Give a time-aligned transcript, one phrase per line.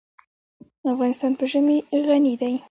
[0.91, 2.53] افغانستان په ژمی غني دی.